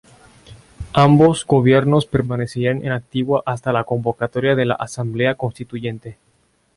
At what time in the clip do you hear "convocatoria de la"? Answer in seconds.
3.83-4.73